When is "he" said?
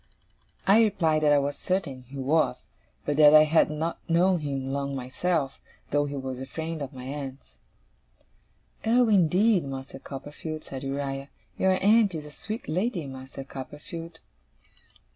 2.07-2.17, 6.05-6.15